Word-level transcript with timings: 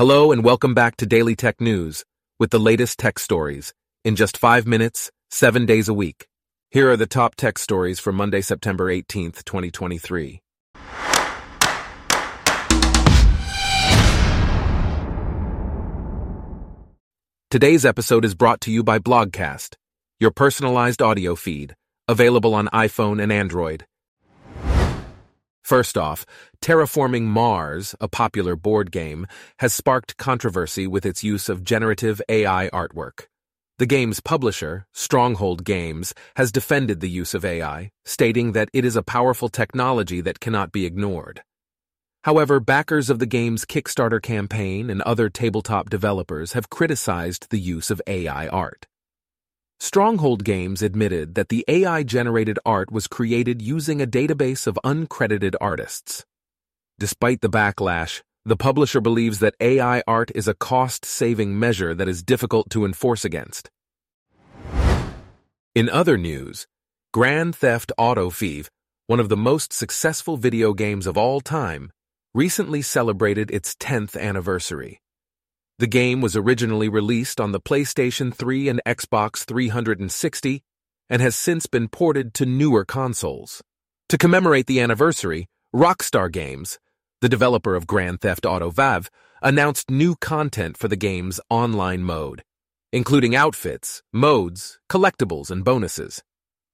Hello 0.00 0.32
and 0.32 0.42
welcome 0.42 0.72
back 0.72 0.96
to 0.96 1.04
Daily 1.04 1.36
Tech 1.36 1.60
News 1.60 2.06
with 2.38 2.48
the 2.48 2.58
latest 2.58 2.98
tech 2.98 3.18
stories 3.18 3.74
in 4.02 4.16
just 4.16 4.38
five 4.38 4.66
minutes, 4.66 5.10
seven 5.30 5.66
days 5.66 5.90
a 5.90 5.92
week. 5.92 6.26
Here 6.70 6.90
are 6.90 6.96
the 6.96 7.06
top 7.06 7.34
tech 7.34 7.58
stories 7.58 8.00
for 8.00 8.10
Monday, 8.10 8.40
September 8.40 8.86
18th, 8.90 9.44
2023. 9.44 10.40
Today's 17.50 17.84
episode 17.84 18.24
is 18.24 18.34
brought 18.34 18.62
to 18.62 18.72
you 18.72 18.82
by 18.82 18.98
Blogcast, 18.98 19.74
your 20.18 20.30
personalized 20.30 21.02
audio 21.02 21.34
feed, 21.34 21.74
available 22.08 22.54
on 22.54 22.68
iPhone 22.68 23.22
and 23.22 23.30
Android. 23.30 23.84
First 25.62 25.96
off, 25.96 26.26
Terraforming 26.62 27.24
Mars, 27.24 27.94
a 28.00 28.08
popular 28.08 28.56
board 28.56 28.90
game, 28.90 29.26
has 29.58 29.74
sparked 29.74 30.16
controversy 30.16 30.86
with 30.86 31.06
its 31.06 31.22
use 31.22 31.48
of 31.48 31.64
generative 31.64 32.20
AI 32.28 32.68
artwork. 32.72 33.26
The 33.78 33.86
game's 33.86 34.20
publisher, 34.20 34.86
Stronghold 34.92 35.64
Games, 35.64 36.12
has 36.36 36.52
defended 36.52 37.00
the 37.00 37.08
use 37.08 37.32
of 37.32 37.46
AI, 37.46 37.90
stating 38.04 38.52
that 38.52 38.68
it 38.74 38.84
is 38.84 38.94
a 38.94 39.02
powerful 39.02 39.48
technology 39.48 40.20
that 40.20 40.40
cannot 40.40 40.70
be 40.70 40.84
ignored. 40.84 41.42
However, 42.24 42.60
backers 42.60 43.08
of 43.08 43.18
the 43.18 43.24
game's 43.24 43.64
Kickstarter 43.64 44.20
campaign 44.20 44.90
and 44.90 45.00
other 45.02 45.30
tabletop 45.30 45.88
developers 45.88 46.52
have 46.52 46.68
criticized 46.68 47.46
the 47.48 47.58
use 47.58 47.90
of 47.90 48.02
AI 48.06 48.48
art. 48.48 48.86
Stronghold 49.82 50.44
Games 50.44 50.82
admitted 50.82 51.36
that 51.36 51.48
the 51.48 51.64
AI 51.66 52.02
generated 52.02 52.58
art 52.66 52.92
was 52.92 53.06
created 53.06 53.62
using 53.62 54.02
a 54.02 54.06
database 54.06 54.66
of 54.66 54.78
uncredited 54.84 55.54
artists. 55.58 56.26
Despite 56.98 57.40
the 57.40 57.48
backlash, 57.48 58.20
the 58.44 58.58
publisher 58.58 59.00
believes 59.00 59.38
that 59.38 59.54
AI 59.58 60.02
art 60.06 60.30
is 60.34 60.46
a 60.46 60.52
cost 60.52 61.06
saving 61.06 61.58
measure 61.58 61.94
that 61.94 62.08
is 62.08 62.22
difficult 62.22 62.68
to 62.70 62.84
enforce 62.84 63.24
against. 63.24 63.70
In 65.74 65.88
other 65.88 66.18
news, 66.18 66.66
Grand 67.14 67.56
Theft 67.56 67.90
Auto 67.96 68.28
V, 68.28 68.64
one 69.06 69.18
of 69.18 69.30
the 69.30 69.36
most 69.36 69.72
successful 69.72 70.36
video 70.36 70.74
games 70.74 71.06
of 71.06 71.16
all 71.16 71.40
time, 71.40 71.90
recently 72.34 72.82
celebrated 72.82 73.50
its 73.50 73.74
10th 73.76 74.14
anniversary. 74.20 75.00
The 75.80 75.86
game 75.86 76.20
was 76.20 76.36
originally 76.36 76.90
released 76.90 77.40
on 77.40 77.52
the 77.52 77.58
PlayStation 77.60 78.34
3 78.34 78.68
and 78.68 78.82
Xbox 78.84 79.46
360 79.46 80.62
and 81.08 81.22
has 81.22 81.34
since 81.34 81.66
been 81.66 81.88
ported 81.88 82.34
to 82.34 82.44
newer 82.44 82.84
consoles. 82.84 83.62
To 84.10 84.18
commemorate 84.18 84.66
the 84.66 84.78
anniversary, 84.78 85.48
Rockstar 85.74 86.30
Games, 86.30 86.78
the 87.22 87.30
developer 87.30 87.76
of 87.76 87.86
Grand 87.86 88.20
Theft 88.20 88.44
Auto 88.44 88.68
V, 88.68 89.08
announced 89.40 89.90
new 89.90 90.16
content 90.16 90.76
for 90.76 90.86
the 90.86 90.96
game's 90.96 91.40
online 91.48 92.02
mode, 92.02 92.44
including 92.92 93.34
outfits, 93.34 94.02
modes, 94.12 94.78
collectibles, 94.90 95.50
and 95.50 95.64
bonuses. 95.64 96.22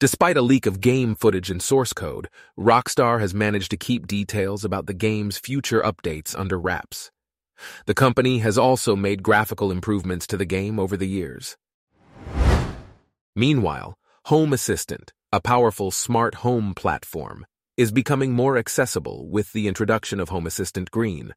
Despite 0.00 0.38
a 0.38 0.42
leak 0.42 0.64
of 0.64 0.80
game 0.80 1.14
footage 1.14 1.50
and 1.50 1.60
source 1.60 1.92
code, 1.92 2.30
Rockstar 2.58 3.20
has 3.20 3.34
managed 3.34 3.70
to 3.72 3.76
keep 3.76 4.06
details 4.06 4.64
about 4.64 4.86
the 4.86 4.94
game's 4.94 5.36
future 5.36 5.82
updates 5.82 6.34
under 6.38 6.58
wraps. 6.58 7.10
The 7.86 7.94
company 7.94 8.38
has 8.38 8.58
also 8.58 8.96
made 8.96 9.22
graphical 9.22 9.70
improvements 9.70 10.26
to 10.28 10.36
the 10.36 10.44
game 10.44 10.78
over 10.78 10.96
the 10.96 11.08
years. 11.08 11.56
Meanwhile, 13.36 13.98
Home 14.26 14.52
Assistant, 14.52 15.12
a 15.32 15.40
powerful 15.40 15.90
smart 15.90 16.36
home 16.36 16.74
platform, 16.74 17.44
is 17.76 17.90
becoming 17.90 18.32
more 18.32 18.56
accessible 18.56 19.28
with 19.28 19.52
the 19.52 19.66
introduction 19.66 20.20
of 20.20 20.28
Home 20.28 20.46
Assistant 20.46 20.90
Green. 20.90 21.34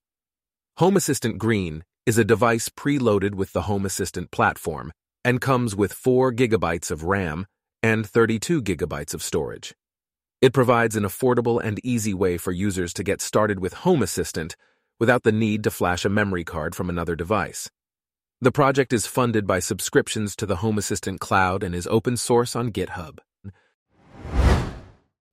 Home 0.77 0.95
Assistant 0.95 1.39
Green 1.39 1.83
is 2.05 2.17
a 2.17 2.23
device 2.23 2.69
preloaded 2.69 3.33
with 3.33 3.53
the 3.53 3.63
Home 3.63 3.85
Assistant 3.85 4.29
platform 4.29 4.91
and 5.25 5.41
comes 5.41 5.75
with 5.75 5.91
4 5.91 6.31
gigabytes 6.31 6.91
of 6.91 7.03
RAM 7.03 7.47
and 7.81 8.07
32 8.07 8.61
gigabytes 8.61 9.13
of 9.13 9.23
storage. 9.23 9.73
It 10.39 10.53
provides 10.53 10.95
an 10.95 11.03
affordable 11.03 11.59
and 11.61 11.83
easy 11.83 12.13
way 12.13 12.37
for 12.37 12.51
users 12.51 12.93
to 12.93 13.03
get 13.03 13.21
started 13.21 13.59
with 13.59 13.73
Home 13.73 14.03
Assistant 14.03 14.55
without 14.99 15.23
the 15.23 15.31
need 15.31 15.63
to 15.63 15.71
flash 15.71 16.05
a 16.05 16.09
memory 16.09 16.43
card 16.43 16.75
from 16.75 16.89
another 16.89 17.15
device. 17.15 17.69
The 18.39 18.51
project 18.51 18.93
is 18.93 19.07
funded 19.07 19.47
by 19.47 19.59
subscriptions 19.59 20.35
to 20.35 20.45
the 20.45 20.57
Home 20.57 20.77
Assistant 20.77 21.19
Cloud 21.19 21.63
and 21.63 21.73
is 21.73 21.87
open 21.87 22.17
source 22.17 22.55
on 22.55 22.71
GitHub. 22.71 23.19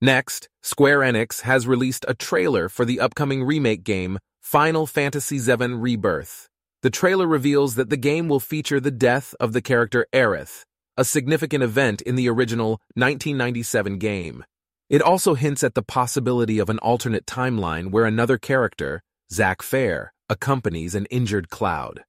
Next, 0.01 0.49
Square 0.61 0.99
Enix 0.99 1.41
has 1.41 1.67
released 1.67 2.05
a 2.07 2.13
trailer 2.13 2.67
for 2.67 2.83
the 2.83 2.99
upcoming 2.99 3.43
remake 3.43 3.83
game 3.83 4.19
Final 4.41 4.85
Fantasy 4.85 5.39
VII 5.39 5.73
Rebirth. 5.73 6.49
The 6.81 6.89
trailer 6.89 7.25
reveals 7.25 7.75
that 7.75 7.89
the 7.89 7.97
game 7.97 8.27
will 8.27 8.39
feature 8.39 8.79
the 8.79 8.91
death 8.91 9.33
of 9.39 9.53
the 9.53 9.61
character 9.61 10.05
Aerith, 10.13 10.63
a 10.97 11.03
significant 11.03 11.63
event 11.63 12.01
in 12.01 12.15
the 12.15 12.29
original 12.29 12.81
1997 12.93 13.97
game. 13.97 14.45
It 14.89 15.01
also 15.01 15.33
hints 15.33 15.63
at 15.63 15.73
the 15.73 15.81
possibility 15.81 16.59
of 16.59 16.69
an 16.69 16.77
alternate 16.79 17.25
timeline 17.25 17.89
where 17.89 18.05
another 18.05 18.37
character, 18.37 19.01
Zack 19.31 19.63
Fair 19.63 20.13
accompanies 20.29 20.93
an 20.93 21.07
injured 21.07 21.49
Cloud. 21.49 22.03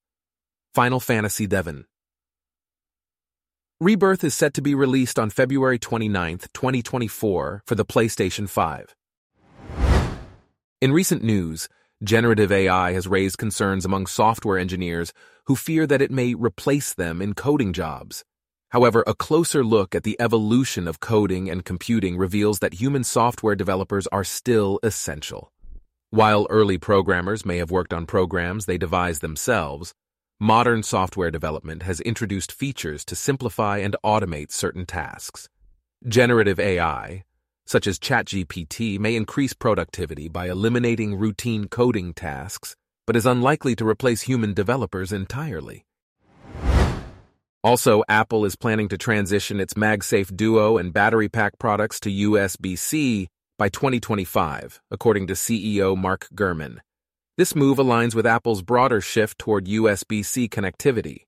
Final 0.75 1.01
Fantasy 1.01 1.47
VII 1.47 1.85
Rebirth 3.81 4.23
is 4.23 4.35
set 4.35 4.53
to 4.53 4.61
be 4.61 4.75
released 4.75 5.19
on 5.19 5.31
February 5.31 5.79
29, 5.79 6.39
2024 6.53 7.63
for 7.65 7.75
the 7.75 7.87
PlayStation 7.87 8.47
5. 8.47 8.95
In 10.83 10.93
recent 10.93 11.25
news, 11.25 11.71
generative 12.05 12.53
AI 12.53 12.93
has 12.93 13.09
raised 13.09 13.39
concerns 13.39 13.87
among 13.87 14.07
software 14.07 14.59
engineers 14.59 15.15
who 15.47 15.57
fear 15.57 15.87
that 15.87 16.03
it 16.03 16.11
may 16.11 16.35
replace 16.35 16.93
them 16.93 17.23
in 17.23 17.33
coding 17.33 17.73
jobs. 17.73 18.25
However, 18.71 19.03
a 19.07 19.15
closer 19.15 19.65
look 19.65 19.95
at 19.95 20.03
the 20.03 20.21
evolution 20.21 20.87
of 20.87 21.01
coding 21.01 21.49
and 21.49 21.65
computing 21.65 22.19
reveals 22.19 22.59
that 22.59 22.75
human 22.75 23.05
software 23.05 23.57
developers 23.57 24.07
are 24.09 24.25
still 24.25 24.79
essential. 24.83 25.51
While 26.11 26.47
early 26.51 26.79
programmers 26.79 27.45
may 27.45 27.57
have 27.57 27.73
worked 27.73 27.93
on 27.93 28.07
programs 28.07 28.67
they 28.67 28.79
devised 28.79 29.23
themselves, 29.23 29.93
modern 30.39 30.85
software 30.85 31.33
development 31.33 31.83
has 31.83 32.01
introduced 32.01 32.53
features 32.53 33.05
to 33.07 33.17
simplify 33.17 33.79
and 33.79 33.97
automate 34.05 34.53
certain 34.53 34.87
tasks. 34.87 35.49
Generative 36.07 36.61
AI, 36.61 37.25
such 37.67 37.89
as 37.89 37.99
ChatGPT, 37.99 39.01
may 39.01 39.17
increase 39.17 39.53
productivity 39.53 40.29
by 40.29 40.49
eliminating 40.49 41.17
routine 41.17 41.67
coding 41.67 42.15
tasks, 42.15 42.77
but 43.05 43.17
is 43.17 43.27
unlikely 43.27 43.75
to 43.75 43.87
replace 43.87 44.23
human 44.23 44.55
developers 44.55 45.13
entirely. 45.13 45.85
Also, 47.65 48.05
Apple 48.09 48.45
is 48.45 48.55
planning 48.55 48.89
to 48.91 48.97
transition 48.97 49.59
its 49.59 49.75
MagSafe 49.75 50.37
Duo 50.37 50.79
and 50.79 50.93
battery 50.93 51.29
pack 51.29 51.59
products 51.59 51.99
to 51.99 52.11
USB-C 52.11 53.27
by 53.59 53.69
2025, 53.69 54.81
according 54.91 55.27
to 55.27 55.33
CEO 55.33 55.97
Mark 55.97 56.29
Gurman. 56.35 56.79
This 57.37 57.55
move 57.55 57.79
aligns 57.79 58.15
with 58.15 58.27
Apple's 58.27 58.63
broader 58.63 59.01
shift 59.01 59.39
toward 59.39 59.67
USB-C 59.67 60.49
connectivity. 60.49 61.27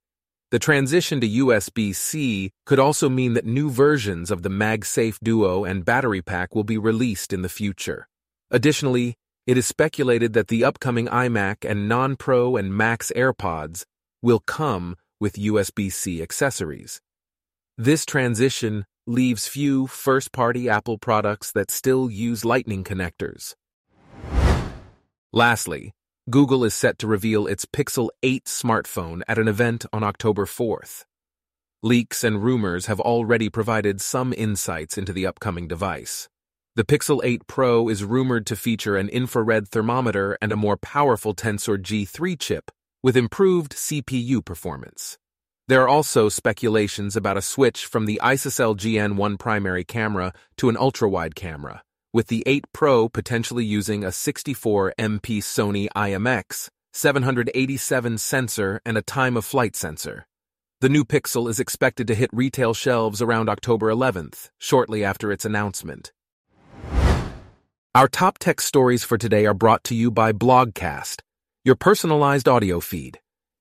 The 0.50 0.58
transition 0.58 1.20
to 1.20 1.28
USB-C 1.28 2.50
could 2.64 2.78
also 2.78 3.08
mean 3.08 3.34
that 3.34 3.44
new 3.44 3.70
versions 3.70 4.30
of 4.30 4.42
the 4.42 4.48
MagSafe 4.48 5.18
Duo 5.22 5.64
and 5.64 5.84
battery 5.84 6.22
pack 6.22 6.54
will 6.54 6.64
be 6.64 6.78
released 6.78 7.32
in 7.32 7.42
the 7.42 7.48
future. 7.48 8.08
Additionally, 8.50 9.16
it 9.46 9.58
is 9.58 9.66
speculated 9.66 10.32
that 10.32 10.48
the 10.48 10.64
upcoming 10.64 11.06
iMac 11.06 11.68
and 11.68 11.88
non-Pro 11.88 12.56
and 12.56 12.74
Max 12.74 13.12
AirPods 13.14 13.84
will 14.22 14.40
come 14.40 14.96
with 15.20 15.34
USB-C 15.34 16.22
accessories. 16.22 17.00
This 17.76 18.06
transition 18.06 18.86
leaves 19.08 19.48
few 19.48 19.86
first-party 19.86 20.68
Apple 20.68 20.98
products 20.98 21.50
that 21.52 21.70
still 21.70 22.10
use 22.10 22.44
Lightning 22.44 22.84
connectors. 22.84 23.54
Lastly, 25.32 25.92
Google 26.30 26.62
is 26.62 26.74
set 26.74 26.98
to 26.98 27.06
reveal 27.06 27.46
its 27.46 27.64
Pixel 27.64 28.10
8 28.22 28.44
smartphone 28.44 29.22
at 29.26 29.38
an 29.38 29.48
event 29.48 29.86
on 29.94 30.02
October 30.02 30.44
4th. 30.44 31.04
Leaks 31.82 32.22
and 32.22 32.42
rumors 32.42 32.86
have 32.86 33.00
already 33.00 33.48
provided 33.48 34.00
some 34.00 34.34
insights 34.36 34.98
into 34.98 35.12
the 35.12 35.26
upcoming 35.26 35.66
device. 35.66 36.28
The 36.76 36.84
Pixel 36.84 37.20
8 37.24 37.46
Pro 37.46 37.88
is 37.88 38.04
rumored 38.04 38.46
to 38.46 38.56
feature 38.56 38.96
an 38.96 39.08
infrared 39.08 39.68
thermometer 39.68 40.36
and 40.42 40.52
a 40.52 40.56
more 40.56 40.76
powerful 40.76 41.34
Tensor 41.34 41.78
G3 41.78 42.38
chip 42.38 42.70
with 43.02 43.16
improved 43.16 43.72
CPU 43.72 44.44
performance. 44.44 45.18
There 45.68 45.82
are 45.82 45.88
also 45.88 46.30
speculations 46.30 47.14
about 47.14 47.36
a 47.36 47.42
switch 47.42 47.84
from 47.84 48.06
the 48.06 48.18
ISOCELL 48.22 48.76
GN1 48.76 49.38
primary 49.38 49.84
camera 49.84 50.32
to 50.56 50.70
an 50.70 50.78
ultra-wide 50.78 51.34
camera, 51.34 51.82
with 52.10 52.28
the 52.28 52.42
8 52.46 52.64
Pro 52.72 53.10
potentially 53.10 53.66
using 53.66 54.02
a 54.02 54.08
64MP 54.08 55.42
Sony 55.42 55.88
IMX 55.94 56.70
787 56.94 58.16
sensor 58.16 58.80
and 58.86 58.96
a 58.96 59.02
time-of-flight 59.02 59.76
sensor. 59.76 60.26
The 60.80 60.88
new 60.88 61.04
Pixel 61.04 61.50
is 61.50 61.60
expected 61.60 62.06
to 62.06 62.14
hit 62.14 62.30
retail 62.32 62.72
shelves 62.72 63.20
around 63.20 63.50
October 63.50 63.92
11th, 63.92 64.48
shortly 64.56 65.04
after 65.04 65.30
its 65.30 65.44
announcement. 65.44 66.12
Our 67.94 68.08
top 68.08 68.38
tech 68.38 68.62
stories 68.62 69.04
for 69.04 69.18
today 69.18 69.44
are 69.44 69.52
brought 69.52 69.84
to 69.84 69.94
you 69.94 70.10
by 70.10 70.32
Blogcast 70.32 71.20
your 71.62 71.76
personalized 71.76 72.48
audio 72.48 72.80
feed. 72.80 73.20